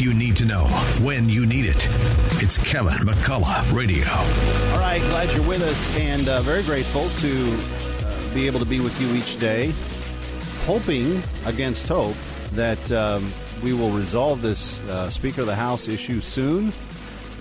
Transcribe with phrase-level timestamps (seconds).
[0.00, 0.64] you need to know
[1.02, 1.86] when you need it.
[2.42, 4.08] It's Kevin McCullough Radio.
[4.72, 7.58] All right, glad you're with us and uh, very grateful to
[8.06, 9.74] uh, be able to be with you each day.
[10.64, 12.16] Hoping against hope
[12.52, 13.30] that um,
[13.62, 16.68] we will resolve this uh, Speaker of the House issue soon.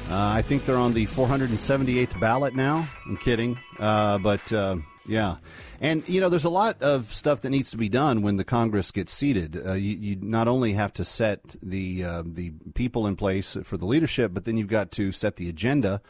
[0.09, 2.89] Uh, I think they're on the 478th ballot now.
[3.05, 3.57] I'm kidding.
[3.79, 4.77] Uh, but uh,
[5.09, 5.37] yeah.
[5.81, 8.43] And, you know, there's a lot of stuff that needs to be done when the
[8.43, 9.59] Congress gets seated.
[9.65, 13.77] Uh, you, you, not only have to set the, uh, the people in place for
[13.77, 16.01] the leadership, but then you've got to set the agenda.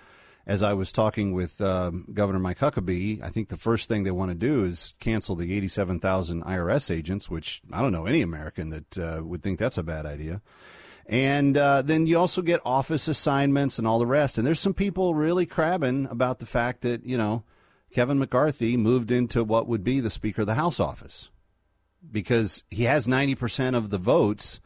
[0.47, 4.11] As I was talking with um, Governor Mike Huckabee, I think the first thing they
[4.11, 8.72] want to do is cancel the 87,000 IRS agents, which I don't know any American
[8.72, 10.41] that uh, would think that's a bad idea.
[11.09, 14.38] And uh, then you also get office assignments and all the rest.
[14.38, 17.44] And there's some people really crabbing about the fact that, you know,
[17.93, 21.31] Kevin McCarthy moved into what would be the Speaker of the House office
[22.11, 24.59] because he has 90% of the votes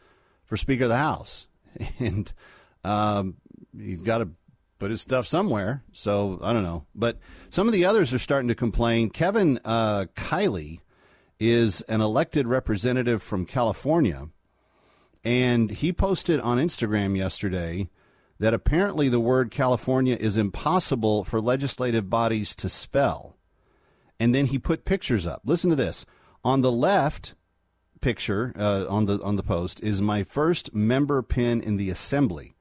[0.43, 1.47] for Speaker of the House.
[1.99, 2.31] And
[2.83, 3.37] um,
[3.75, 4.29] he's got to
[4.77, 5.83] put his stuff somewhere.
[5.93, 6.85] So I don't know.
[6.93, 7.17] But
[7.49, 9.09] some of the others are starting to complain.
[9.09, 10.81] Kevin uh, Kiley
[11.39, 14.27] is an elected representative from California.
[15.23, 17.89] And he posted on Instagram yesterday
[18.43, 23.37] that apparently the word California is impossible for legislative bodies to spell.
[24.19, 25.43] And then he put pictures up.
[25.45, 26.05] Listen to this.
[26.43, 27.35] On the left
[28.01, 32.53] picture uh, on the on the post is my first member pin in the assembly.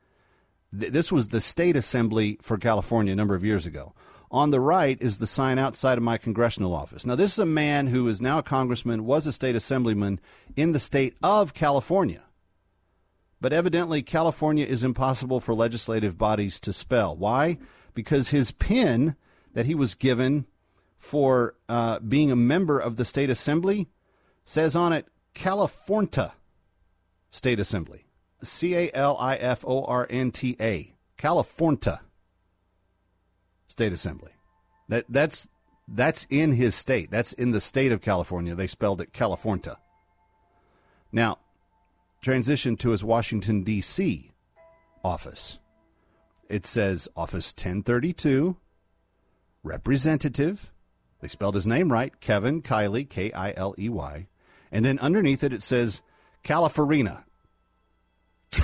[0.79, 3.93] Th- this was the state assembly for California a number of years ago.
[4.31, 7.05] On the right is the sign outside of my congressional office.
[7.05, 10.21] Now, this is a man who is now a congressman, was a state assemblyman
[10.55, 12.23] in the state of California.
[13.43, 17.17] But evidently, California is impossible for legislative bodies to spell.
[17.17, 17.59] Why?
[17.93, 19.17] Because his pin
[19.53, 20.47] that he was given
[20.97, 23.89] for uh, being a member of the state assembly
[24.45, 26.33] says on it California
[27.31, 28.07] State Assembly.
[28.43, 30.95] C A L I F O R N T A.
[31.17, 32.01] California
[33.67, 34.33] State Assembly.
[34.89, 35.49] That that's
[35.89, 37.11] that's in his state.
[37.11, 38.55] That's in the state of California.
[38.55, 39.79] They spelled it California.
[41.11, 41.39] Now,
[42.23, 44.31] transition to his Washington, D.C.
[45.05, 45.59] office.
[46.49, 48.57] It says Office 1032,
[49.65, 50.73] Representative.
[51.21, 54.29] They spelled his name right, Kevin Kiley, K I L E Y.
[54.71, 56.03] And then underneath it, it says
[56.43, 57.25] California.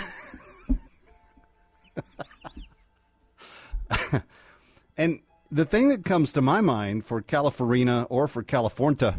[4.96, 5.20] and
[5.50, 9.16] the thing that comes to my mind for California or for California,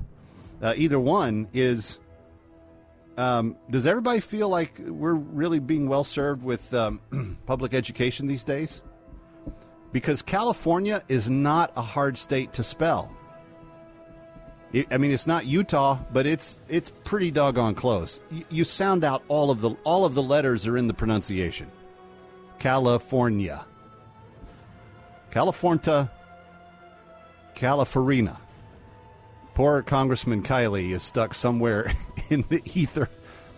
[0.62, 2.00] uh, either one, is
[3.18, 7.02] um, does everybody feel like we're really being well served with um,
[7.46, 8.82] public education these days?
[9.92, 13.16] Because California is not a hard state to spell.
[14.92, 18.22] I mean, it's not Utah, but it's it's pretty doggone close.
[18.30, 21.72] You, you sound out all of the all of the letters are in the pronunciation.
[22.60, 23.66] California,
[25.32, 26.12] California,
[27.56, 28.38] California.
[29.56, 31.92] Poor Congressman Kiley is stuck somewhere
[32.32, 33.10] in the ether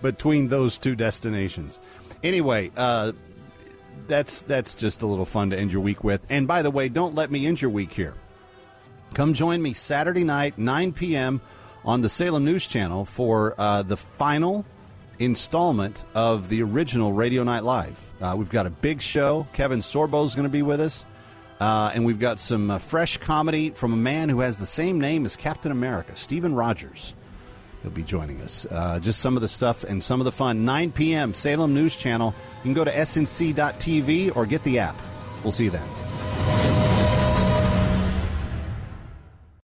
[0.01, 1.79] between those two destinations.
[2.23, 3.11] Anyway, uh,
[4.07, 6.25] that's that's just a little fun to end your week with.
[6.29, 8.15] And by the way, don't let me end your week here.
[9.13, 11.41] Come join me Saturday night, 9 p.m.
[11.83, 14.65] on the Salem News Channel for uh, the final
[15.19, 18.13] installment of the original Radio Night Live.
[18.21, 19.45] Uh, we've got a big show.
[19.53, 21.05] Kevin Sorbo is going to be with us.
[21.59, 24.99] Uh, and we've got some uh, fresh comedy from a man who has the same
[24.99, 27.13] name as Captain America, Stephen Rogers.
[27.81, 28.65] He'll be joining us.
[28.69, 30.65] Uh, just some of the stuff and some of the fun.
[30.65, 32.33] 9 p.m., Salem News Channel.
[32.57, 35.01] You can go to snc.tv or get the app.
[35.43, 36.00] We'll see you then.